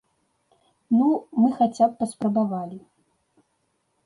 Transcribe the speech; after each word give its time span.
Ну, 0.97 1.07
мы 1.41 1.47
хаця 1.59 1.85
б 1.93 2.01
паспрабавалі. 2.01 2.79